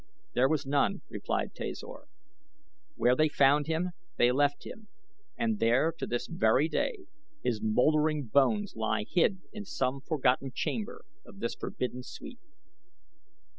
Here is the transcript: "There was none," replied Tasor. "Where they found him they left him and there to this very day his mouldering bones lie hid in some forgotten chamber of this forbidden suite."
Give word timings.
"There 0.33 0.49
was 0.49 0.65
none," 0.65 1.03
replied 1.09 1.53
Tasor. 1.53 2.05
"Where 2.95 3.15
they 3.15 3.29
found 3.29 3.67
him 3.67 3.91
they 4.17 4.31
left 4.31 4.65
him 4.65 4.87
and 5.37 5.59
there 5.59 5.91
to 5.99 6.07
this 6.07 6.25
very 6.25 6.67
day 6.67 7.05
his 7.43 7.61
mouldering 7.61 8.23
bones 8.23 8.75
lie 8.75 9.05
hid 9.07 9.43
in 9.53 9.63
some 9.63 10.01
forgotten 10.01 10.53
chamber 10.55 11.05
of 11.23 11.37
this 11.37 11.53
forbidden 11.53 12.01
suite." 12.01 12.39